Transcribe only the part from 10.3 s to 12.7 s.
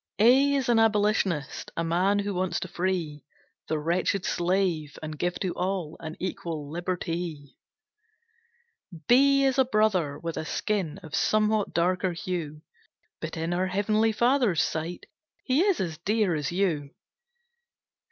a skin Of somewhat darker hue,